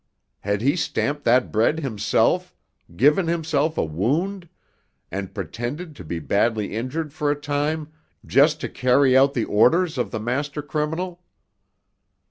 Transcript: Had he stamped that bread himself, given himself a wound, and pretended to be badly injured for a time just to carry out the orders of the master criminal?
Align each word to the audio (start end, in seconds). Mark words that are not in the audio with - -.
Had 0.39 0.63
he 0.63 0.75
stamped 0.75 1.25
that 1.25 1.51
bread 1.51 1.81
himself, 1.81 2.55
given 2.95 3.27
himself 3.27 3.77
a 3.77 3.85
wound, 3.85 4.49
and 5.11 5.31
pretended 5.31 5.95
to 5.95 6.03
be 6.03 6.17
badly 6.17 6.73
injured 6.73 7.13
for 7.13 7.29
a 7.29 7.39
time 7.39 7.87
just 8.25 8.59
to 8.61 8.67
carry 8.67 9.15
out 9.15 9.35
the 9.35 9.45
orders 9.45 9.99
of 9.99 10.09
the 10.09 10.19
master 10.19 10.63
criminal? 10.63 11.21